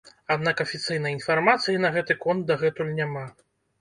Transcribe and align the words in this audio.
Аднак 0.35 0.61
афіцыйнай 0.65 1.13
інфармацыі 1.17 1.81
на 1.85 1.91
гэты 1.99 2.19
конт 2.25 2.49
дагэтуль 2.51 2.95
няма. 3.03 3.27